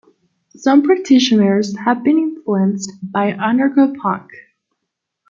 [0.55, 4.31] Some practioners have been influenced by anarcho-punk.